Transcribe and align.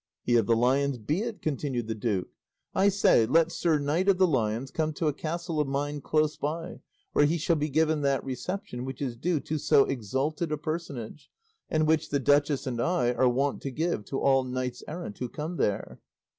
"He 0.23 0.35
of 0.35 0.47
the 0.47 0.55
Lions 0.55 0.97
be 0.97 1.19
it," 1.21 1.43
continued 1.43 1.85
the 1.87 1.93
duke; 1.93 2.29
"I 2.73 2.89
say, 2.89 3.27
let 3.27 3.51
Sir 3.51 3.77
Knight 3.77 4.09
of 4.09 4.17
the 4.17 4.25
Lions 4.25 4.71
come 4.71 4.93
to 4.93 5.05
a 5.05 5.13
castle 5.13 5.59
of 5.59 5.67
mine 5.67 6.01
close 6.01 6.37
by, 6.37 6.79
where 7.13 7.25
he 7.25 7.37
shall 7.37 7.55
be 7.55 7.69
given 7.69 8.01
that 8.01 8.23
reception 8.23 8.83
which 8.83 8.99
is 8.99 9.15
due 9.15 9.39
to 9.41 9.59
so 9.59 9.85
exalted 9.85 10.51
a 10.51 10.57
personage, 10.57 11.29
and 11.69 11.85
which 11.85 12.09
the 12.09 12.17
duchess 12.19 12.65
and 12.65 12.81
I 12.81 13.13
are 13.13 13.29
wont 13.29 13.61
to 13.61 13.69
give 13.69 14.03
to 14.05 14.19
all 14.19 14.43
knights 14.43 14.81
errant 14.87 15.19
who 15.19 15.29
come 15.29 15.57
there." 15.57 15.99